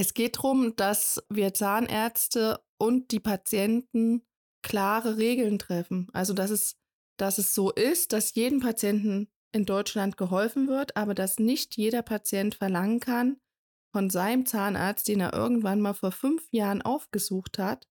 Es 0.00 0.14
geht 0.14 0.38
darum, 0.38 0.74
dass 0.76 1.22
wir 1.28 1.52
Zahnärzte 1.52 2.64
und 2.78 3.10
die 3.10 3.20
Patienten 3.20 4.22
klare 4.62 5.18
Regeln 5.18 5.58
treffen. 5.58 6.08
Also 6.14 6.32
dass 6.32 6.48
es, 6.48 6.78
dass 7.18 7.36
es 7.36 7.54
so 7.54 7.70
ist, 7.70 8.14
dass 8.14 8.34
jedem 8.34 8.60
Patienten 8.60 9.30
in 9.52 9.66
Deutschland 9.66 10.16
geholfen 10.16 10.68
wird, 10.68 10.96
aber 10.96 11.12
dass 11.14 11.38
nicht 11.38 11.76
jeder 11.76 12.00
Patient 12.00 12.54
verlangen 12.54 13.00
kann 13.00 13.36
von 13.92 14.08
seinem 14.08 14.46
Zahnarzt, 14.46 15.06
den 15.06 15.20
er 15.20 15.34
irgendwann 15.34 15.82
mal 15.82 15.92
vor 15.92 16.12
fünf 16.12 16.48
Jahren 16.50 16.80
aufgesucht 16.80 17.58
hat, 17.58 17.86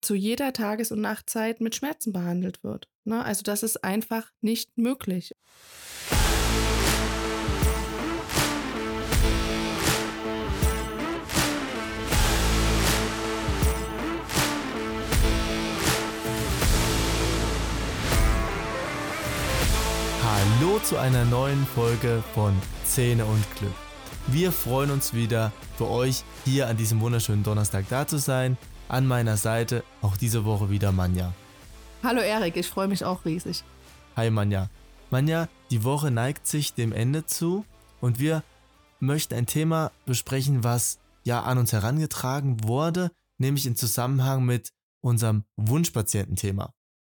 zu 0.00 0.14
jeder 0.14 0.54
Tages- 0.54 0.90
und 0.90 1.02
Nachtzeit 1.02 1.60
mit 1.60 1.74
Schmerzen 1.74 2.14
behandelt 2.14 2.64
wird. 2.64 2.88
Ne? 3.04 3.22
Also 3.22 3.42
das 3.42 3.62
ist 3.62 3.84
einfach 3.84 4.30
nicht 4.40 4.78
möglich. 4.78 5.34
Hallo 20.72 20.84
zu 20.84 20.96
einer 20.96 21.26
neuen 21.26 21.66
Folge 21.66 22.24
von 22.32 22.54
Zähne 22.82 23.26
und 23.26 23.44
Glück. 23.58 23.74
Wir 24.28 24.50
freuen 24.50 24.90
uns 24.90 25.12
wieder 25.12 25.52
für 25.76 25.86
euch 25.86 26.24
hier 26.46 26.66
an 26.66 26.78
diesem 26.78 27.02
wunderschönen 27.02 27.42
Donnerstag 27.42 27.84
da 27.90 28.06
zu 28.06 28.16
sein. 28.16 28.56
An 28.88 29.06
meiner 29.06 29.36
Seite 29.36 29.84
auch 30.00 30.16
diese 30.16 30.46
Woche 30.46 30.70
wieder 30.70 30.90
Manja. 30.90 31.34
Hallo 32.02 32.22
Erik, 32.22 32.56
ich 32.56 32.68
freue 32.68 32.88
mich 32.88 33.04
auch 33.04 33.26
riesig. 33.26 33.64
Hi 34.16 34.30
Manja. 34.30 34.70
Manja, 35.10 35.46
die 35.70 35.84
Woche 35.84 36.10
neigt 36.10 36.46
sich 36.46 36.72
dem 36.72 36.92
Ende 36.92 37.26
zu 37.26 37.66
und 38.00 38.18
wir 38.18 38.42
möchten 38.98 39.34
ein 39.34 39.44
Thema 39.44 39.92
besprechen, 40.06 40.64
was 40.64 40.98
ja 41.22 41.42
an 41.42 41.58
uns 41.58 41.74
herangetragen 41.74 42.64
wurde, 42.64 43.10
nämlich 43.36 43.66
im 43.66 43.76
Zusammenhang 43.76 44.46
mit 44.46 44.70
unserem 45.02 45.44
Wunschpatiententhema. 45.58 46.72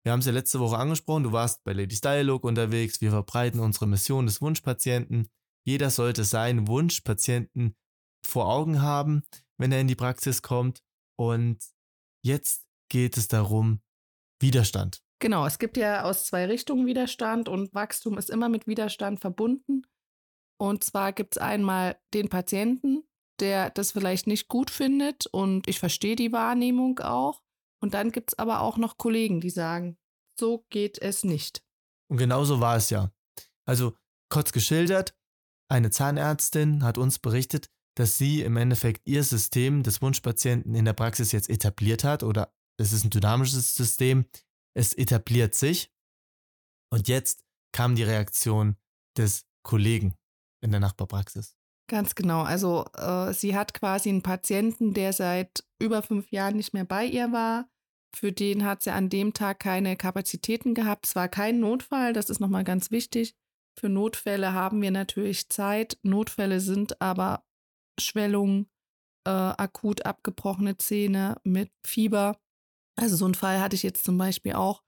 Wir 0.05 0.11
haben 0.11 0.19
es 0.19 0.27
ja 0.27 0.33
letzte 0.33 0.59
Woche 0.59 0.77
angesprochen, 0.77 1.23
du 1.23 1.31
warst 1.31 1.63
bei 1.63 1.73
Ladies 1.73 1.99
Dialog 1.99 2.43
unterwegs, 2.43 3.01
wir 3.01 3.09
verbreiten 3.09 3.59
unsere 3.59 3.87
Mission 3.87 4.27
des 4.27 4.39
Wunschpatienten. 4.39 5.31
Jeder 5.65 5.89
sollte 5.89 6.23
seinen 6.25 6.67
Wunschpatienten 6.67 7.75
vor 8.23 8.47
Augen 8.47 8.83
haben, 8.83 9.23
wenn 9.57 9.71
er 9.71 9.81
in 9.81 9.87
die 9.87 9.95
Praxis 9.95 10.43
kommt. 10.43 10.83
Und 11.17 11.57
jetzt 12.23 12.67
geht 12.87 13.17
es 13.17 13.27
darum, 13.27 13.81
Widerstand. 14.39 15.01
Genau, 15.17 15.47
es 15.47 15.57
gibt 15.57 15.75
ja 15.75 16.03
aus 16.03 16.27
zwei 16.27 16.45
Richtungen 16.45 16.85
Widerstand 16.85 17.49
und 17.49 17.73
Wachstum 17.73 18.19
ist 18.19 18.29
immer 18.29 18.47
mit 18.47 18.67
Widerstand 18.67 19.21
verbunden. 19.21 19.87
Und 20.59 20.83
zwar 20.83 21.13
gibt 21.13 21.35
es 21.35 21.41
einmal 21.41 21.99
den 22.13 22.29
Patienten, 22.29 23.07
der 23.39 23.71
das 23.71 23.93
vielleicht 23.93 24.27
nicht 24.27 24.49
gut 24.49 24.69
findet 24.69 25.25
und 25.25 25.67
ich 25.67 25.79
verstehe 25.79 26.15
die 26.15 26.31
Wahrnehmung 26.31 26.99
auch. 26.99 27.41
Und 27.85 27.93
dann 27.93 28.11
gibt 28.11 28.31
es 28.31 28.39
aber 28.39 28.61
auch 28.61 28.77
noch 28.77 28.97
Kollegen, 28.97 29.41
die 29.41 29.51
sagen, 29.51 29.95
so 30.39 30.65
geht 30.71 30.99
es 30.99 31.23
nicht. 31.23 31.63
Und 32.09 32.17
genauso 32.17 32.59
war 32.59 32.77
es 32.77 32.89
ja. 32.89 33.11
Also 33.63 33.95
kurz 34.27 34.51
geschildert, 34.51 35.15
eine 35.69 35.91
Zahnärztin 35.91 36.83
hat 36.83 36.97
uns 36.97 37.19
berichtet, 37.19 37.69
dass 37.95 38.17
sie 38.17 38.41
im 38.41 38.57
Endeffekt 38.57 39.07
ihr 39.07 39.23
System 39.23 39.83
des 39.83 40.01
Wunschpatienten 40.01 40.73
in 40.73 40.83
der 40.83 40.93
Praxis 40.93 41.31
jetzt 41.31 41.47
etabliert 41.47 42.03
hat 42.03 42.23
oder 42.23 42.51
es 42.77 42.91
ist 42.91 43.03
ein 43.03 43.11
dynamisches 43.11 43.75
System, 43.75 44.25
es 44.75 44.95
etabliert 44.95 45.53
sich 45.53 45.93
und 46.91 47.07
jetzt 47.07 47.45
kam 47.71 47.93
die 47.93 48.01
Reaktion 48.01 48.77
des 49.15 49.45
Kollegen 49.61 50.15
in 50.63 50.71
der 50.71 50.79
Nachbarpraxis. 50.79 51.55
Ganz 51.87 52.15
genau. 52.15 52.41
Also 52.41 52.85
äh, 52.95 53.31
sie 53.31 53.55
hat 53.55 53.75
quasi 53.75 54.09
einen 54.09 54.23
Patienten, 54.23 54.95
der 54.95 55.13
seit 55.13 55.63
über 55.79 56.01
fünf 56.01 56.31
Jahren 56.31 56.55
nicht 56.55 56.73
mehr 56.73 56.85
bei 56.85 57.05
ihr 57.05 57.31
war, 57.31 57.69
für 58.15 58.31
den 58.31 58.65
hat 58.65 58.83
sie 58.83 58.91
an 58.91 59.09
dem 59.09 59.33
Tag 59.33 59.59
keine 59.59 59.95
Kapazitäten 59.97 60.73
gehabt. 60.73 61.05
Es 61.05 61.15
war 61.15 61.27
kein 61.27 61.59
Notfall, 61.59 62.13
das 62.13 62.29
ist 62.29 62.39
nochmal 62.39 62.63
ganz 62.63 62.91
wichtig. 62.91 63.35
Für 63.77 63.89
Notfälle 63.89 64.53
haben 64.53 64.81
wir 64.81 64.91
natürlich 64.91 65.49
Zeit. 65.49 65.97
Notfälle 66.01 66.61
sind 66.61 67.01
aber 67.01 67.43
Schwellungen, 67.99 68.69
äh, 69.27 69.31
akut 69.31 70.05
abgebrochene 70.05 70.77
Zähne 70.77 71.37
mit 71.43 71.71
Fieber. 71.85 72.39
Also 72.97 73.17
so 73.17 73.25
einen 73.25 73.35
Fall 73.35 73.59
hatte 73.59 73.75
ich 73.75 73.83
jetzt 73.83 74.05
zum 74.05 74.17
Beispiel 74.17 74.53
auch. 74.53 74.81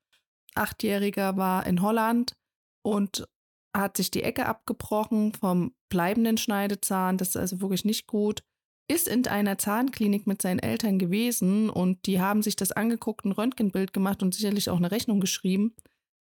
Achtjähriger 0.55 1.35
war 1.35 1.65
in 1.65 1.81
Holland 1.81 2.37
und 2.81 3.27
hat 3.75 3.97
sich 3.97 4.09
die 4.09 4.23
Ecke 4.23 4.45
abgebrochen 4.45 5.33
vom 5.33 5.75
bleibenden 5.89 6.37
Schneidezahn. 6.37 7.17
Das 7.17 7.29
ist 7.29 7.37
also 7.37 7.61
wirklich 7.61 7.83
nicht 7.83 8.07
gut 8.07 8.43
ist 8.87 9.07
in 9.07 9.27
einer 9.27 9.57
Zahnklinik 9.57 10.27
mit 10.27 10.41
seinen 10.41 10.59
Eltern 10.59 10.97
gewesen 10.97 11.69
und 11.69 12.05
die 12.05 12.21
haben 12.21 12.41
sich 12.41 12.55
das 12.55 12.71
angeguckt, 12.71 13.25
ein 13.25 13.33
Röntgenbild 13.33 13.93
gemacht 13.93 14.23
und 14.23 14.33
sicherlich 14.33 14.69
auch 14.69 14.77
eine 14.77 14.91
Rechnung 14.91 15.19
geschrieben, 15.19 15.75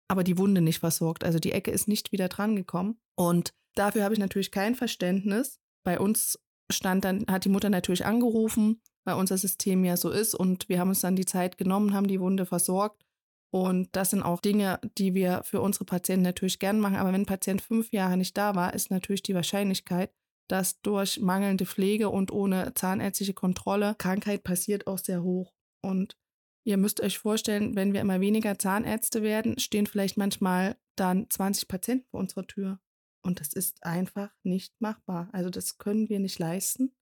aber 0.09 0.25
die 0.25 0.39
Wunde 0.39 0.61
nicht 0.61 0.81
versorgt. 0.81 1.25
Also 1.25 1.39
die 1.39 1.53
Ecke 1.53 1.71
ist 1.71 1.87
nicht 1.87 2.13
wieder 2.13 2.29
drangekommen. 2.29 2.99
Und 3.15 3.55
dafür 3.75 4.03
habe 4.03 4.15
ich 4.15 4.21
natürlich 4.21 4.51
kein 4.51 4.75
Verständnis. 4.75 5.61
Bei 5.85 6.01
uns 6.01 6.39
stand 6.71 7.05
dann, 7.05 7.25
hat 7.29 7.45
die 7.45 7.51
Mutter 7.51 7.71
natürlich 7.71 8.05
angerufen, 8.05 8.81
weil 9.05 9.15
unser 9.15 9.39
System 9.39 9.85
ja 9.85 9.97
so 9.97 10.11
ist 10.11 10.35
und 10.35 10.69
wir 10.69 10.81
haben 10.81 10.89
uns 10.89 11.01
dann 11.01 11.15
die 11.15 11.25
Zeit 11.25 11.59
genommen, 11.59 11.95
haben 11.95 12.09
die 12.09 12.21
Wunde 12.21 12.47
versorgt. 12.47 13.05
Und 13.53 13.95
das 13.95 14.11
sind 14.11 14.23
auch 14.23 14.41
Dinge, 14.41 14.81
die 14.99 15.15
wir 15.15 15.43
für 15.45 15.61
unsere 15.61 15.85
Patienten 15.85 16.25
natürlich 16.25 16.59
gern 16.59 16.81
machen. 16.81 16.97
Aber 16.97 17.13
wenn 17.13 17.23
ein 17.23 17.27
Patient 17.27 17.63
fünf 17.63 17.93
Jahre 17.93 18.17
nicht 18.17 18.37
da 18.37 18.57
war, 18.57 18.75
ist 18.75 18.91
natürlich 18.91 19.23
die 19.23 19.35
Wahrscheinlichkeit, 19.35 20.11
dass 20.49 20.81
durch 20.81 21.21
mangelnde 21.21 21.67
Pflege 21.67 22.09
und 22.09 22.33
ohne 22.33 22.75
zahnärztliche 22.75 23.35
Kontrolle 23.35 23.95
Krankheit 23.99 24.45
passiert 24.45 24.87
auch 24.87 24.99
sehr 24.99 25.23
hoch. 25.23 25.53
Und 25.83 26.17
ihr 26.65 26.77
müsst 26.77 27.01
euch 27.01 27.19
vorstellen, 27.19 27.77
wenn 27.77 27.93
wir 27.93 28.01
immer 28.01 28.21
weniger 28.21 28.59
Zahnärzte 28.59 29.23
werden, 29.23 29.59
stehen 29.59 29.87
vielleicht 29.87 30.17
manchmal 30.17 30.77
dann 30.97 31.29
20 31.31 31.69
Patienten 31.69 32.07
vor 32.11 32.21
unserer 32.21 32.47
Tür. 32.47 32.81
Und 33.23 33.41
das 33.41 33.53
ist 33.53 33.85
einfach 33.85 34.31
nicht 34.45 34.81
machbar. 34.81 35.29
Also 35.33 35.51
das 35.51 35.79
können 35.79 36.09
wir 36.09 36.21
nicht 36.21 36.39
leisten. 36.39 36.95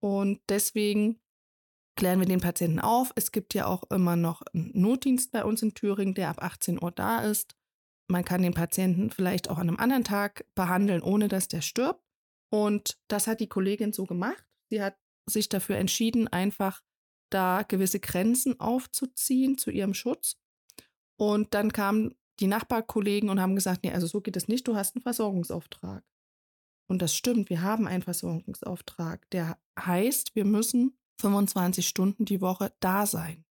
Und 0.00 0.40
deswegen 0.48 1.20
klären 1.96 2.20
wir 2.20 2.26
den 2.26 2.40
Patienten 2.40 2.78
auf. 2.78 3.12
Es 3.16 3.32
gibt 3.32 3.54
ja 3.54 3.66
auch 3.66 3.82
immer 3.90 4.14
noch 4.14 4.42
einen 4.54 4.70
Notdienst 4.72 5.32
bei 5.32 5.44
uns 5.44 5.62
in 5.62 5.74
Thüringen, 5.74 6.14
der 6.14 6.28
ab 6.28 6.42
18 6.42 6.80
Uhr 6.82 6.92
da 6.92 7.20
ist. 7.20 7.56
Man 8.06 8.24
kann 8.24 8.40
den 8.40 8.54
Patienten 8.54 9.10
vielleicht 9.10 9.50
auch 9.50 9.58
an 9.58 9.68
einem 9.68 9.78
anderen 9.78 10.04
Tag 10.04 10.46
behandeln, 10.54 11.02
ohne 11.02 11.28
dass 11.28 11.48
der 11.48 11.60
stirbt. 11.60 12.02
Und 12.50 12.98
das 13.08 13.26
hat 13.26 13.40
die 13.40 13.48
Kollegin 13.48 13.92
so 13.92 14.04
gemacht. 14.04 14.44
Sie 14.70 14.82
hat 14.82 14.96
sich 15.26 15.48
dafür 15.48 15.76
entschieden, 15.76 16.28
einfach 16.28 16.82
da 17.30 17.62
gewisse 17.62 18.00
Grenzen 18.00 18.58
aufzuziehen 18.58 19.58
zu 19.58 19.70
ihrem 19.70 19.94
Schutz. 19.94 20.36
Und 21.16 21.54
dann 21.54 21.72
kamen 21.72 22.14
die 22.40 22.46
Nachbarkollegen 22.46 23.28
und 23.28 23.40
haben 23.40 23.56
gesagt, 23.56 23.82
nee, 23.82 23.92
also 23.92 24.06
so 24.06 24.20
geht 24.20 24.36
es 24.36 24.48
nicht, 24.48 24.66
du 24.68 24.76
hast 24.76 24.94
einen 24.94 25.02
Versorgungsauftrag. 25.02 26.04
Und 26.86 27.02
das 27.02 27.14
stimmt, 27.14 27.50
wir 27.50 27.62
haben 27.62 27.86
einen 27.86 28.02
Versorgungsauftrag, 28.02 29.28
der 29.30 29.58
heißt, 29.78 30.34
wir 30.34 30.44
müssen 30.44 30.96
25 31.20 31.86
Stunden 31.86 32.24
die 32.24 32.40
Woche 32.40 32.72
da 32.80 33.04
sein. 33.04 33.44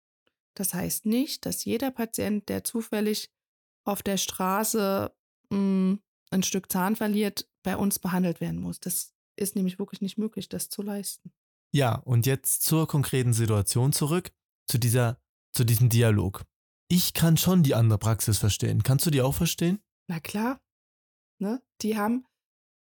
Das 0.54 0.72
heißt 0.72 1.06
nicht, 1.06 1.46
dass 1.46 1.64
jeder 1.64 1.90
Patient, 1.90 2.48
der 2.48 2.62
zufällig 2.62 3.32
auf 3.84 4.02
der 4.02 4.18
Straße 4.18 5.12
mh, 5.50 5.56
hm, 5.56 6.02
ein 6.30 6.42
Stück 6.42 6.70
Zahn 6.70 6.96
verliert, 6.96 7.48
bei 7.64 7.76
uns 7.76 7.98
behandelt 7.98 8.40
werden 8.40 8.60
muss. 8.60 8.78
Das 8.78 9.12
ist 9.36 9.56
nämlich 9.56 9.80
wirklich 9.80 10.00
nicht 10.00 10.16
möglich, 10.16 10.48
das 10.48 10.68
zu 10.68 10.82
leisten. 10.82 11.32
Ja, 11.72 11.96
und 11.96 12.26
jetzt 12.26 12.62
zur 12.62 12.86
konkreten 12.86 13.32
Situation 13.32 13.92
zurück, 13.92 14.30
zu 14.68 14.78
dieser, 14.78 15.20
zu 15.52 15.64
diesem 15.64 15.88
Dialog. 15.88 16.44
Ich 16.88 17.14
kann 17.14 17.36
schon 17.36 17.64
die 17.64 17.74
andere 17.74 17.98
Praxis 17.98 18.38
verstehen. 18.38 18.84
Kannst 18.84 19.06
du 19.06 19.10
die 19.10 19.22
auch 19.22 19.34
verstehen? 19.34 19.82
Na 20.08 20.20
klar. 20.20 20.60
Ne? 21.40 21.60
Die 21.82 21.98
haben, 21.98 22.26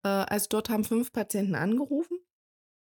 äh, 0.06 0.10
also 0.10 0.46
dort 0.50 0.70
haben 0.70 0.84
fünf 0.84 1.12
Patienten 1.12 1.56
angerufen 1.56 2.20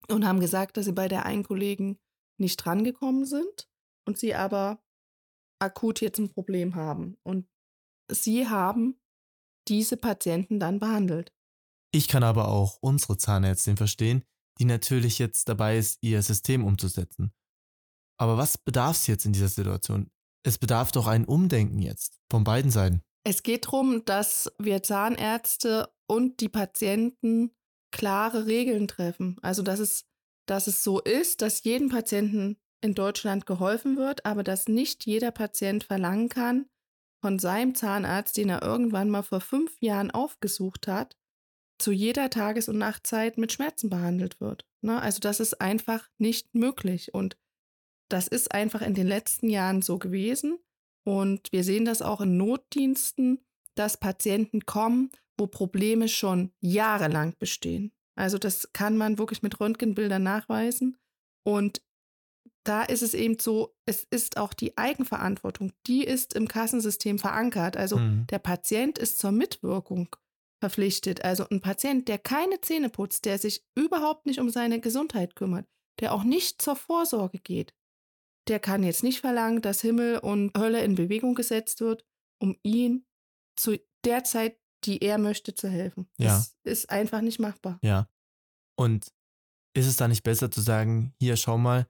und 0.09 0.25
haben 0.25 0.41
gesagt, 0.41 0.75
dass 0.75 0.85
sie 0.85 0.91
bei 0.91 1.07
der 1.07 1.25
einen 1.25 1.43
Kollegen 1.43 1.97
nicht 2.37 2.57
drangekommen 2.57 3.25
sind 3.25 3.69
und 4.05 4.17
sie 4.17 4.35
aber 4.35 4.83
akut 5.59 6.01
jetzt 6.01 6.19
ein 6.19 6.29
Problem 6.29 6.75
haben. 6.75 7.17
Und 7.23 7.47
sie 8.11 8.47
haben 8.47 8.99
diese 9.67 9.97
Patienten 9.97 10.59
dann 10.59 10.79
behandelt. 10.79 11.33
Ich 11.95 12.09
kann 12.09 12.23
aber 12.23 12.49
auch 12.49 12.77
unsere 12.81 13.15
Zahnärztin 13.15 13.77
verstehen, 13.77 14.25
die 14.59 14.65
natürlich 14.65 15.17
jetzt 15.17 15.47
dabei 15.47 15.77
ist, 15.77 15.97
ihr 16.01 16.21
System 16.21 16.65
umzusetzen. 16.65 17.31
Aber 18.19 18.37
was 18.37 18.57
bedarf 18.57 18.97
es 18.97 19.07
jetzt 19.07 19.25
in 19.25 19.31
dieser 19.31 19.47
Situation? 19.47 20.11
Es 20.45 20.57
bedarf 20.57 20.91
doch 20.91 21.07
ein 21.07 21.23
Umdenken 21.23 21.79
jetzt 21.79 22.19
von 22.29 22.43
beiden 22.43 22.69
Seiten. 22.69 23.01
Es 23.23 23.43
geht 23.43 23.67
darum, 23.67 24.03
dass 24.03 24.51
wir 24.59 24.83
Zahnärzte 24.83 25.87
und 26.05 26.41
die 26.41 26.49
Patienten 26.49 27.51
klare 27.93 28.45
Regeln 28.45 28.89
treffen. 28.89 29.37
Also 29.41 29.63
dass 29.63 29.79
es, 29.79 30.03
dass 30.49 30.67
es 30.67 30.83
so 30.83 30.99
ist, 30.99 31.41
dass 31.41 31.63
jedem 31.63 31.87
Patienten 31.87 32.57
in 32.81 32.93
Deutschland 32.93 33.45
geholfen 33.45 33.95
wird, 33.95 34.25
aber 34.25 34.43
dass 34.43 34.67
nicht 34.67 35.05
jeder 35.05 35.31
Patient 35.31 35.85
verlangen 35.85 36.27
kann, 36.27 36.65
von 37.21 37.39
seinem 37.39 37.73
Zahnarzt, 37.73 38.35
den 38.35 38.49
er 38.49 38.63
irgendwann 38.63 39.09
mal 39.09 39.23
vor 39.23 39.39
fünf 39.39 39.79
Jahren 39.79 40.11
aufgesucht 40.11 40.89
hat, 40.89 41.15
zu 41.77 41.91
jeder 41.91 42.29
Tages- 42.29 42.69
und 42.69 42.77
Nachtzeit 42.77 43.37
mit 43.37 43.51
Schmerzen 43.51 43.89
behandelt 43.89 44.39
wird. 44.39 44.65
Ne? 44.81 45.01
Also 45.01 45.19
das 45.19 45.39
ist 45.39 45.59
einfach 45.61 46.09
nicht 46.17 46.53
möglich. 46.55 47.13
Und 47.13 47.37
das 48.09 48.27
ist 48.27 48.53
einfach 48.53 48.81
in 48.81 48.93
den 48.93 49.07
letzten 49.07 49.49
Jahren 49.49 49.81
so 49.81 49.97
gewesen. 49.97 50.59
Und 51.03 51.51
wir 51.51 51.63
sehen 51.63 51.85
das 51.85 52.01
auch 52.01 52.21
in 52.21 52.37
Notdiensten, 52.37 53.39
dass 53.75 53.97
Patienten 53.97 54.65
kommen, 54.65 55.11
wo 55.37 55.47
Probleme 55.47 56.07
schon 56.07 56.51
jahrelang 56.61 57.35
bestehen. 57.37 57.91
Also 58.15 58.37
das 58.37 58.69
kann 58.71 58.97
man 58.97 59.17
wirklich 59.17 59.43
mit 59.43 59.59
Röntgenbildern 59.59 60.23
nachweisen. 60.23 60.97
Und 61.43 61.81
da 62.63 62.83
ist 62.83 63.03
es 63.03 63.13
eben 63.13 63.37
so, 63.37 63.75
es 63.85 64.03
ist 64.09 64.37
auch 64.37 64.53
die 64.53 64.77
Eigenverantwortung, 64.77 65.71
die 65.85 66.03
ist 66.03 66.33
im 66.33 66.47
Kassensystem 66.47 67.19
verankert. 67.19 67.77
Also 67.77 67.97
mhm. 67.97 68.25
der 68.27 68.39
Patient 68.39 68.97
ist 68.97 69.19
zur 69.19 69.31
Mitwirkung 69.31 70.15
verpflichtet. 70.61 71.23
Also 71.23 71.47
ein 71.49 71.61
Patient, 71.61 72.07
der 72.07 72.17
keine 72.17 72.61
Zähne 72.61 72.89
putzt, 72.89 73.25
der 73.25 73.37
sich 73.37 73.63
überhaupt 73.75 74.25
nicht 74.25 74.39
um 74.39 74.49
seine 74.49 74.79
Gesundheit 74.79 75.35
kümmert, 75.35 75.67
der 75.99 76.13
auch 76.13 76.23
nicht 76.23 76.61
zur 76.61 76.75
Vorsorge 76.75 77.39
geht, 77.39 77.73
der 78.47 78.59
kann 78.59 78.83
jetzt 78.83 79.03
nicht 79.03 79.21
verlangen, 79.21 79.61
dass 79.61 79.81
Himmel 79.81 80.19
und 80.19 80.55
Hölle 80.57 80.83
in 80.83 80.95
Bewegung 80.95 81.35
gesetzt 81.35 81.81
wird, 81.81 82.05
um 82.39 82.57
ihn 82.63 83.05
zu 83.55 83.77
der 84.03 84.23
Zeit, 84.23 84.59
die 84.83 85.01
er 85.01 85.17
möchte, 85.17 85.55
zu 85.55 85.67
helfen. 85.67 86.07
Ja. 86.19 86.37
Das 86.37 86.55
ist 86.63 86.89
einfach 86.89 87.21
nicht 87.21 87.39
machbar. 87.39 87.79
Ja. 87.81 88.07
Und 88.77 89.11
ist 89.75 89.87
es 89.87 89.97
da 89.97 90.07
nicht 90.07 90.23
besser 90.23 90.51
zu 90.51 90.61
sagen, 90.61 91.13
hier 91.19 91.37
schau 91.37 91.57
mal, 91.57 91.87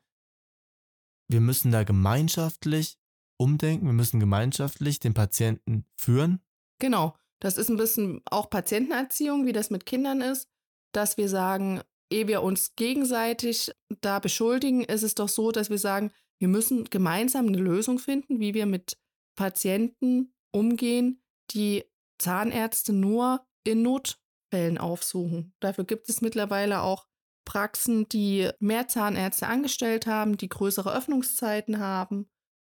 wir 1.28 1.42
müssen 1.42 1.72
da 1.72 1.84
gemeinschaftlich 1.84 2.98
umdenken, 3.38 3.86
wir 3.88 3.94
müssen 3.94 4.20
gemeinschaftlich 4.20 5.00
den 5.00 5.14
Patienten 5.14 5.86
führen? 5.98 6.40
Genau. 6.80 7.18
Das 7.46 7.60
ist 7.60 7.70
ein 7.70 7.78
bisschen 7.78 8.24
auch 8.26 8.50
Patientenerziehung, 8.50 9.46
wie 9.46 9.54
das 9.54 9.70
mit 9.70 9.86
Kindern 9.86 10.22
ist, 10.22 10.50
dass 10.96 11.16
wir 11.16 11.30
sagen, 11.30 11.80
ehe 12.12 12.28
wir 12.28 12.42
uns 12.42 12.76
gegenseitig 12.76 13.72
da 14.02 14.18
beschuldigen, 14.18 14.84
ist 14.84 15.04
es 15.04 15.14
doch 15.14 15.30
so, 15.30 15.52
dass 15.52 15.70
wir 15.70 15.78
sagen, 15.78 16.12
wir 16.40 16.48
müssen 16.48 16.86
gemeinsam 16.86 17.46
eine 17.46 17.60
Lösung 17.60 18.00
finden, 18.00 18.40
wie 18.40 18.56
wir 18.56 18.66
mit 18.66 18.98
Patienten 19.38 20.34
umgehen, 20.52 21.22
die 21.52 21.84
Zahnärzte 22.18 22.94
nur 22.94 23.46
in 23.64 23.84
Notfällen 23.84 24.80
aufsuchen. 24.80 25.54
Dafür 25.60 25.84
gibt 25.84 26.10
es 26.10 26.22
mittlerweile 26.22 26.82
auch 26.82 27.06
Praxen, 27.48 28.10
die 28.10 28.50
mehr 28.58 28.88
Zahnärzte 28.88 29.46
angestellt 29.46 30.08
haben, 30.08 30.36
die 30.38 30.50
größere 30.50 30.92
Öffnungszeiten 30.92 31.78
haben. 31.78 32.28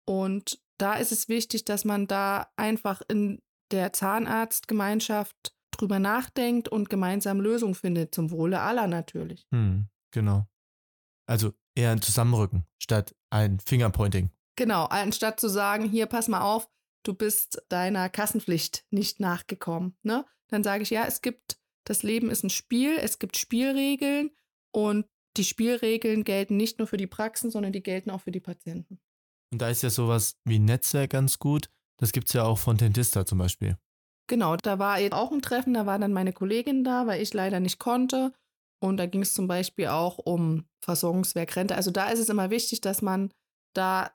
Und 0.06 0.60
da 0.76 0.96
ist 0.96 1.10
es 1.10 1.30
wichtig, 1.30 1.64
dass 1.64 1.86
man 1.86 2.06
da 2.06 2.52
einfach 2.56 3.00
in 3.08 3.40
der 3.70 3.92
Zahnarztgemeinschaft 3.92 5.54
drüber 5.70 5.98
nachdenkt 5.98 6.68
und 6.68 6.90
gemeinsam 6.90 7.40
Lösungen 7.40 7.74
findet, 7.74 8.14
zum 8.14 8.30
Wohle 8.30 8.60
aller 8.60 8.86
natürlich. 8.86 9.46
Hm, 9.50 9.88
genau. 10.10 10.46
Also 11.26 11.52
eher 11.74 11.92
ein 11.92 12.02
Zusammenrücken 12.02 12.66
statt 12.78 13.14
ein 13.30 13.60
Fingerpointing. 13.60 14.30
Genau, 14.56 14.86
anstatt 14.86 15.38
zu 15.38 15.48
sagen, 15.48 15.88
hier, 15.88 16.06
pass 16.06 16.28
mal 16.28 16.40
auf, 16.40 16.68
du 17.04 17.14
bist 17.14 17.62
deiner 17.68 18.08
Kassenpflicht 18.08 18.84
nicht 18.90 19.20
nachgekommen. 19.20 19.96
Ne? 20.02 20.24
Dann 20.48 20.64
sage 20.64 20.82
ich, 20.82 20.90
ja, 20.90 21.04
es 21.06 21.22
gibt, 21.22 21.58
das 21.84 22.02
Leben 22.02 22.30
ist 22.30 22.42
ein 22.42 22.50
Spiel, 22.50 22.96
es 22.98 23.18
gibt 23.18 23.36
Spielregeln 23.36 24.30
und 24.72 25.06
die 25.36 25.44
Spielregeln 25.44 26.24
gelten 26.24 26.56
nicht 26.56 26.78
nur 26.78 26.88
für 26.88 26.96
die 26.96 27.06
Praxen, 27.06 27.50
sondern 27.50 27.72
die 27.72 27.82
gelten 27.82 28.10
auch 28.10 28.22
für 28.22 28.32
die 28.32 28.40
Patienten. 28.40 28.98
Und 29.52 29.62
da 29.62 29.68
ist 29.70 29.82
ja 29.82 29.90
sowas 29.90 30.38
wie 30.44 30.58
Netzwerk 30.58 31.10
ganz 31.10 31.38
gut. 31.38 31.70
Das 31.98 32.12
gibt 32.12 32.28
es 32.28 32.32
ja 32.32 32.44
auch 32.44 32.58
von 32.58 32.76
Dentista 32.76 33.26
zum 33.26 33.38
Beispiel. 33.38 33.76
Genau, 34.28 34.56
da 34.56 34.78
war 34.78 35.00
eben 35.00 35.14
auch 35.14 35.32
ein 35.32 35.42
Treffen, 35.42 35.74
da 35.74 35.86
war 35.86 35.98
dann 35.98 36.12
meine 36.12 36.32
Kollegin 36.32 36.84
da, 36.84 37.06
weil 37.06 37.22
ich 37.22 37.32
leider 37.32 37.60
nicht 37.60 37.78
konnte. 37.78 38.32
Und 38.80 38.98
da 38.98 39.06
ging 39.06 39.22
es 39.22 39.34
zum 39.34 39.48
Beispiel 39.48 39.88
auch 39.88 40.18
um 40.18 40.66
Versorgungswerk 40.84 41.56
Rente. 41.56 41.74
Also 41.74 41.90
da 41.90 42.10
ist 42.10 42.20
es 42.20 42.28
immer 42.28 42.50
wichtig, 42.50 42.80
dass 42.80 43.02
man 43.02 43.32
da 43.74 44.12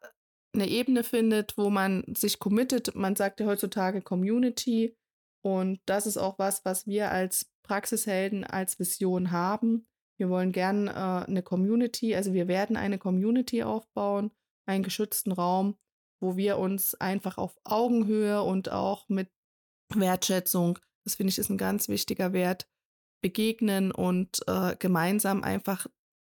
eine 0.53 0.67
Ebene 0.67 1.03
findet, 1.03 1.57
wo 1.57 1.69
man 1.69 2.03
sich 2.15 2.39
committet. 2.39 2.95
Man 2.95 3.15
sagt 3.15 3.39
ja 3.39 3.47
heutzutage 3.47 4.01
Community. 4.01 4.95
Und 5.43 5.81
das 5.85 6.05
ist 6.05 6.17
auch 6.17 6.39
was, 6.39 6.63
was 6.63 6.87
wir 6.87 7.11
als 7.11 7.51
Praxishelden 7.63 8.43
als 8.43 8.79
Vision 8.79 9.31
haben. 9.31 9.87
Wir 10.17 10.29
wollen 10.29 10.51
gern 10.51 10.87
äh, 10.87 10.91
eine 10.91 11.41
Community, 11.41 12.15
also 12.15 12.33
wir 12.33 12.47
werden 12.47 12.77
eine 12.77 12.99
Community 12.99 13.63
aufbauen, 13.63 14.31
einen 14.65 14.83
geschützten 14.83 15.31
Raum, 15.31 15.75
wo 16.23 16.37
wir 16.37 16.57
uns 16.57 16.95
einfach 16.95 17.37
auf 17.37 17.59
Augenhöhe 17.65 18.41
und 18.41 18.71
auch 18.71 19.09
mit 19.09 19.29
Wertschätzung, 19.93 20.79
das 21.03 21.15
finde 21.15 21.31
ich 21.31 21.37
ist 21.37 21.49
ein 21.49 21.57
ganz 21.57 21.89
wichtiger 21.89 22.33
Wert, 22.33 22.67
begegnen 23.21 23.91
und 23.91 24.39
äh, 24.47 24.75
gemeinsam 24.77 25.43
einfach, 25.43 25.85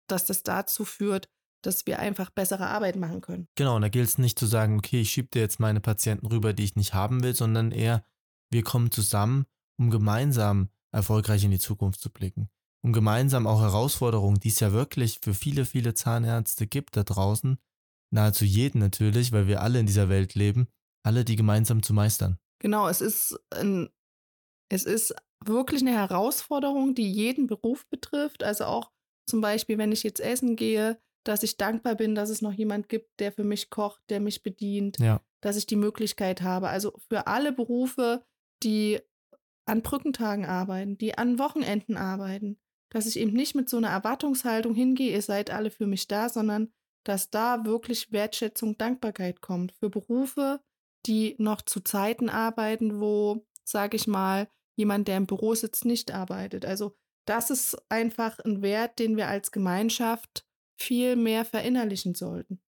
dass 0.07 0.25
das 0.25 0.43
dazu 0.43 0.85
führt, 0.85 1.29
dass 1.61 1.85
wir 1.85 1.99
einfach 1.99 2.29
bessere 2.29 2.67
Arbeit 2.67 2.95
machen 2.95 3.21
können. 3.21 3.47
Genau, 3.55 3.75
und 3.75 3.81
da 3.81 3.89
gilt 3.89 4.07
es 4.07 4.17
nicht 4.17 4.39
zu 4.39 4.45
sagen, 4.45 4.77
okay, 4.77 5.01
ich 5.01 5.11
schiebe 5.11 5.27
dir 5.27 5.41
jetzt 5.41 5.59
meine 5.59 5.81
Patienten 5.81 6.25
rüber, 6.25 6.53
die 6.53 6.63
ich 6.63 6.75
nicht 6.75 6.93
haben 6.93 7.21
will, 7.21 7.35
sondern 7.35 7.71
eher, 7.71 8.03
wir 8.49 8.63
kommen 8.63 8.91
zusammen, 8.91 9.45
um 9.77 9.89
gemeinsam 9.89 10.69
erfolgreich 10.91 11.43
in 11.43 11.51
die 11.51 11.59
Zukunft 11.59 11.99
zu 11.99 12.09
blicken. 12.09 12.49
Um 12.81 12.93
gemeinsam 12.93 13.45
auch 13.45 13.61
Herausforderungen, 13.61 14.39
die 14.39 14.49
es 14.49 14.59
ja 14.59 14.71
wirklich 14.71 15.19
für 15.21 15.33
viele, 15.33 15.65
viele 15.65 15.93
Zahnärzte 15.93 16.65
gibt 16.65 16.97
da 16.97 17.03
draußen, 17.03 17.57
nahezu 18.11 18.45
jeden 18.45 18.79
natürlich, 18.79 19.31
weil 19.31 19.47
wir 19.47 19.61
alle 19.61 19.79
in 19.79 19.85
dieser 19.85 20.09
Welt 20.09 20.35
leben, 20.35 20.67
alle 21.03 21.25
die 21.25 21.35
gemeinsam 21.35 21.81
zu 21.81 21.93
meistern. 21.93 22.37
Genau, 22.59 22.87
es 22.87 23.01
ist 23.01 23.39
ein, 23.49 23.89
es 24.69 24.83
ist 24.83 25.15
wirklich 25.43 25.81
eine 25.81 25.93
Herausforderung, 25.93 26.93
die 26.93 27.11
jeden 27.11 27.47
Beruf 27.47 27.87
betrifft. 27.89 28.43
Also 28.43 28.65
auch 28.65 28.91
zum 29.27 29.41
Beispiel, 29.41 29.77
wenn 29.77 29.91
ich 29.91 30.03
jetzt 30.03 30.19
essen 30.19 30.55
gehe, 30.55 30.99
dass 31.23 31.43
ich 31.43 31.57
dankbar 31.57 31.95
bin, 31.95 32.15
dass 32.15 32.29
es 32.29 32.41
noch 32.41 32.53
jemand 32.53 32.89
gibt, 32.89 33.19
der 33.19 33.31
für 33.31 33.43
mich 33.43 33.69
kocht, 33.69 34.01
der 34.09 34.19
mich 34.19 34.43
bedient, 34.43 34.97
ja. 34.99 35.21
dass 35.41 35.55
ich 35.55 35.65
die 35.65 35.75
Möglichkeit 35.75 36.41
habe. 36.41 36.69
Also 36.69 36.93
für 37.09 37.27
alle 37.27 37.51
Berufe, 37.51 38.23
die 38.63 38.99
an 39.65 39.81
Brückentagen 39.81 40.45
arbeiten, 40.45 40.97
die 40.97 41.17
an 41.17 41.39
Wochenenden 41.39 41.97
arbeiten, 41.97 42.59
dass 42.89 43.05
ich 43.05 43.17
eben 43.17 43.33
nicht 43.33 43.55
mit 43.55 43.69
so 43.69 43.77
einer 43.77 43.89
Erwartungshaltung 43.89 44.73
hingehe, 44.73 45.11
ihr 45.11 45.21
seid 45.21 45.49
alle 45.49 45.71
für 45.71 45.87
mich 45.87 46.07
da, 46.07 46.29
sondern 46.29 46.71
dass 47.03 47.29
da 47.29 47.65
wirklich 47.65 48.11
Wertschätzung, 48.11 48.77
Dankbarkeit 48.77 49.41
kommt 49.41 49.71
für 49.71 49.89
Berufe, 49.89 50.61
die 51.05 51.35
noch 51.39 51.61
zu 51.61 51.79
Zeiten 51.79 52.29
arbeiten, 52.29 52.99
wo, 52.99 53.45
sage 53.63 53.97
ich 53.97 54.07
mal, 54.07 54.49
jemand, 54.75 55.07
der 55.07 55.17
im 55.17 55.27
Büro 55.27 55.55
sitzt, 55.55 55.85
nicht 55.85 56.11
arbeitet. 56.11 56.65
Also 56.65 56.95
das 57.25 57.49
ist 57.49 57.77
einfach 57.89 58.39
ein 58.39 58.61
Wert, 58.61 58.99
den 58.99 59.17
wir 59.17 59.27
als 59.27 59.51
Gemeinschaft 59.51 60.45
viel 60.79 61.15
mehr 61.15 61.45
verinnerlichen 61.45 62.15
sollten. 62.15 62.61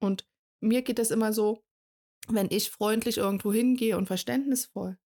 Und 0.00 0.26
mir 0.60 0.82
geht 0.82 0.98
es 0.98 1.10
immer 1.10 1.32
so, 1.32 1.64
wenn 2.28 2.48
ich 2.50 2.70
freundlich 2.70 3.16
irgendwo 3.16 3.52
hingehe 3.52 3.96
und 3.96 4.06
verständnisvoll, 4.06 4.98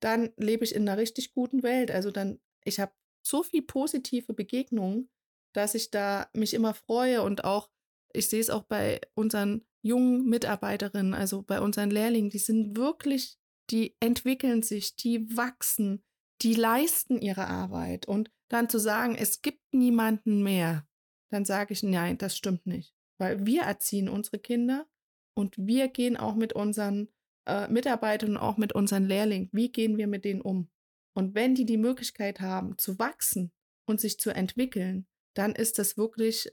dann 0.00 0.32
lebe 0.36 0.64
ich 0.64 0.74
in 0.74 0.88
einer 0.88 0.98
richtig 0.98 1.32
guten 1.32 1.62
Welt. 1.62 1.90
Also 1.90 2.10
dann, 2.10 2.40
ich 2.64 2.78
habe 2.80 2.92
so 3.22 3.42
viel 3.42 3.62
positive 3.62 4.32
Begegnungen, 4.32 5.10
dass 5.52 5.74
ich 5.74 5.90
da 5.90 6.28
mich 6.32 6.54
immer 6.54 6.74
freue 6.74 7.22
und 7.22 7.44
auch, 7.44 7.70
ich 8.12 8.28
sehe 8.28 8.40
es 8.40 8.50
auch 8.50 8.64
bei 8.64 9.00
unseren 9.14 9.64
jungen 9.82 10.26
Mitarbeiterinnen, 10.26 11.14
also 11.14 11.42
bei 11.42 11.60
unseren 11.60 11.90
Lehrlingen, 11.90 12.30
die 12.30 12.38
sind 12.38 12.76
wirklich, 12.76 13.38
die 13.70 13.96
entwickeln 14.00 14.62
sich, 14.62 14.96
die 14.96 15.36
wachsen, 15.36 16.02
die 16.42 16.54
leisten 16.54 17.20
ihre 17.20 17.46
Arbeit. 17.46 18.06
Und 18.06 18.30
dann 18.48 18.68
zu 18.68 18.78
sagen, 18.78 19.14
es 19.16 19.42
gibt 19.42 19.62
niemanden 19.72 20.42
mehr, 20.42 20.86
dann 21.30 21.44
sage 21.44 21.72
ich, 21.72 21.82
nein, 21.82 22.18
das 22.18 22.36
stimmt 22.36 22.66
nicht. 22.66 22.94
Weil 23.18 23.46
wir 23.46 23.62
erziehen 23.62 24.08
unsere 24.08 24.38
Kinder 24.38 24.86
und 25.34 25.56
wir 25.56 25.88
gehen 25.88 26.16
auch 26.16 26.34
mit 26.34 26.52
unseren 26.52 27.08
äh, 27.46 27.68
Mitarbeitern 27.68 28.30
und 28.30 28.36
auch 28.38 28.56
mit 28.56 28.74
unseren 28.74 29.06
Lehrlingen, 29.06 29.48
wie 29.52 29.70
gehen 29.70 29.96
wir 29.96 30.06
mit 30.06 30.24
denen 30.24 30.40
um? 30.40 30.70
Und 31.14 31.34
wenn 31.34 31.54
die 31.54 31.66
die 31.66 31.76
Möglichkeit 31.76 32.40
haben, 32.40 32.78
zu 32.78 32.98
wachsen 32.98 33.52
und 33.86 34.00
sich 34.00 34.18
zu 34.18 34.30
entwickeln, 34.30 35.06
dann 35.34 35.54
ist 35.54 35.78
das 35.78 35.96
wirklich 35.96 36.52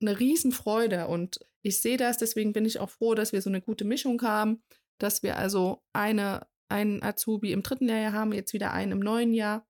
eine 0.00 0.18
Riesenfreude. 0.18 1.08
Und 1.08 1.40
ich 1.62 1.80
sehe 1.80 1.96
das, 1.96 2.18
deswegen 2.18 2.52
bin 2.52 2.64
ich 2.64 2.80
auch 2.80 2.90
froh, 2.90 3.14
dass 3.14 3.32
wir 3.32 3.42
so 3.42 3.50
eine 3.50 3.60
gute 3.60 3.84
Mischung 3.84 4.20
haben, 4.22 4.62
dass 4.98 5.22
wir 5.22 5.36
also 5.36 5.82
eine, 5.92 6.46
einen 6.68 7.02
Azubi 7.02 7.52
im 7.52 7.62
dritten 7.62 7.86
Lehrjahr 7.86 8.12
haben, 8.12 8.32
jetzt 8.32 8.52
wieder 8.52 8.72
einen 8.72 8.92
im 8.92 9.00
neuen 9.00 9.32
Jahr 9.32 9.66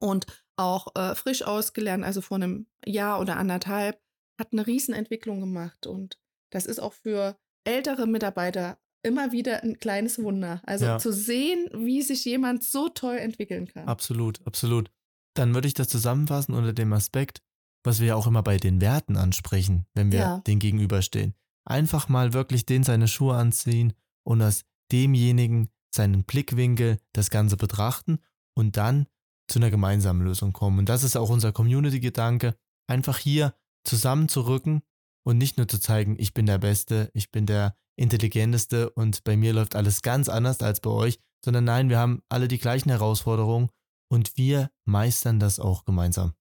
und 0.00 0.26
auch 0.56 0.94
äh, 0.94 1.14
frisch 1.14 1.42
ausgelernt, 1.42 2.04
also 2.04 2.20
vor 2.20 2.36
einem 2.36 2.66
Jahr 2.84 3.20
oder 3.20 3.36
anderthalb, 3.36 4.00
hat 4.38 4.52
eine 4.52 4.66
Riesenentwicklung 4.66 5.40
gemacht. 5.40 5.86
Und 5.86 6.18
das 6.50 6.66
ist 6.66 6.78
auch 6.78 6.92
für 6.92 7.36
ältere 7.64 8.06
Mitarbeiter 8.06 8.78
immer 9.02 9.32
wieder 9.32 9.62
ein 9.62 9.78
kleines 9.78 10.22
Wunder. 10.22 10.62
Also 10.64 10.86
ja. 10.86 10.98
zu 10.98 11.12
sehen, 11.12 11.68
wie 11.72 12.02
sich 12.02 12.24
jemand 12.24 12.64
so 12.64 12.88
toll 12.88 13.16
entwickeln 13.16 13.66
kann. 13.66 13.86
Absolut, 13.86 14.44
absolut. 14.46 14.90
Dann 15.34 15.54
würde 15.54 15.68
ich 15.68 15.74
das 15.74 15.88
zusammenfassen 15.88 16.54
unter 16.54 16.72
dem 16.72 16.92
Aspekt, 16.92 17.42
was 17.86 18.00
wir 18.00 18.08
ja 18.08 18.14
auch 18.16 18.26
immer 18.26 18.42
bei 18.42 18.56
den 18.56 18.80
Werten 18.80 19.16
ansprechen, 19.16 19.86
wenn 19.94 20.12
wir 20.12 20.18
ja. 20.18 20.38
den 20.40 20.58
gegenüberstehen. 20.58 21.34
Einfach 21.64 22.08
mal 22.08 22.32
wirklich 22.32 22.66
den 22.66 22.84
seine 22.84 23.08
Schuhe 23.08 23.36
anziehen 23.36 23.92
und 24.24 24.42
aus 24.42 24.64
demjenigen 24.92 25.70
seinen 25.94 26.24
Blickwinkel 26.24 26.98
das 27.12 27.30
Ganze 27.30 27.56
betrachten 27.56 28.18
und 28.54 28.76
dann 28.76 29.06
zu 29.48 29.58
einer 29.58 29.70
gemeinsamen 29.70 30.22
Lösung 30.22 30.52
kommen. 30.52 30.80
Und 30.80 30.88
das 30.88 31.04
ist 31.04 31.16
auch 31.16 31.30
unser 31.30 31.52
Community-Gedanke, 31.52 32.56
einfach 32.88 33.18
hier 33.18 33.54
zusammenzurücken 33.84 34.82
und 35.24 35.38
nicht 35.38 35.56
nur 35.56 35.68
zu 35.68 35.78
zeigen, 35.78 36.16
ich 36.18 36.34
bin 36.34 36.46
der 36.46 36.58
Beste, 36.58 37.10
ich 37.14 37.30
bin 37.30 37.46
der 37.46 37.76
Intelligenteste 37.96 38.90
und 38.90 39.24
bei 39.24 39.36
mir 39.36 39.52
läuft 39.52 39.74
alles 39.74 40.02
ganz 40.02 40.28
anders 40.28 40.60
als 40.60 40.80
bei 40.80 40.90
euch, 40.90 41.18
sondern 41.44 41.64
nein, 41.64 41.88
wir 41.88 41.98
haben 41.98 42.22
alle 42.28 42.48
die 42.48 42.58
gleichen 42.58 42.90
Herausforderungen 42.90 43.70
und 44.08 44.36
wir 44.36 44.70
meistern 44.84 45.40
das 45.40 45.58
auch 45.58 45.84
gemeinsam. 45.84 46.34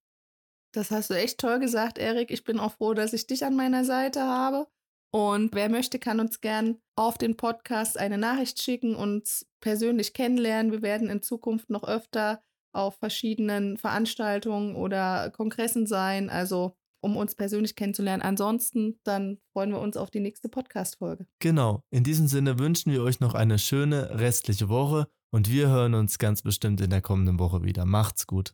Das 0.75 0.91
hast 0.91 1.10
du 1.10 1.13
echt 1.13 1.39
toll 1.39 1.60
gesagt, 1.60 1.98
Erik. 1.98 2.32
Ich 2.32 2.44
bin 2.44 2.60
auch 2.60 2.74
froh, 2.74 2.94
dass 2.94 3.13
ich 3.13 3.27
dich 3.27 3.46
an 3.46 3.55
meiner 3.55 3.86
Seite 3.86 4.22
habe. 4.22 4.67
Und 5.10 5.55
wer 5.55 5.70
möchte, 5.70 6.00
kann 6.00 6.20
uns 6.20 6.41
gern 6.41 6.79
auf 6.98 7.17
den 7.17 7.38
Podcast 7.38 7.98
eine 7.98 8.17
Nachricht 8.17 8.62
schicken, 8.62 8.94
uns 8.94 9.48
persönlich 9.62 10.13
kennenlernen. 10.13 10.74
Wir 10.74 10.82
werden 10.82 11.10
in 11.10 11.22
Zukunft 11.22 11.70
noch 11.70 11.86
öfter 11.86 12.41
auf 12.74 12.98
verschiedenen 12.98 13.77
Veranstaltungen 13.77 14.75
oder 14.75 15.29
Kongressen 15.29 15.88
sein, 15.88 16.29
also 16.29 16.75
um 17.01 17.15
uns 17.15 17.36
persönlich 17.36 17.77
kennenzulernen. 17.77 18.22
Ansonsten, 18.22 19.00
dann 19.05 19.38
freuen 19.53 19.72
wir 19.72 19.79
uns 19.79 19.96
auf 19.96 20.12
die 20.12 20.20
nächste 20.20 20.50
Podcast-Folge. 20.50 21.25
Genau. 21.39 21.84
In 21.89 22.03
diesem 22.03 22.27
Sinne 22.27 22.60
wünschen 22.60 22.91
wir 22.91 23.01
euch 23.01 23.22
noch 23.22 23.34
eine 23.34 23.60
schöne 23.60 24.20
restliche 24.20 24.67
Woche 24.67 25.08
und 25.32 25.50
wir 25.50 25.70
hören 25.70 25.94
uns 25.94 26.17
ganz 26.17 26.41
bestimmt 26.41 26.82
in 26.82 26.89
der 26.89 27.01
kommenden 27.01 27.39
Woche 27.39 27.63
wieder. 27.63 27.86
Macht's 27.86 28.27
gut. 28.27 28.53